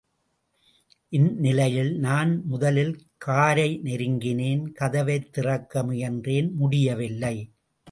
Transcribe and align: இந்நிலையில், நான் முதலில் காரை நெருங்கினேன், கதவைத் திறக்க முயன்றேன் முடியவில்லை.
இந்நிலையில், 1.09 1.99
நான் 1.99 2.45
முதலில் 2.45 2.95
காரை 3.17 3.79
நெருங்கினேன், 3.83 4.71
கதவைத் 4.71 5.33
திறக்க 5.33 5.83
முயன்றேன் 5.83 6.51
முடியவில்லை. 6.53 7.35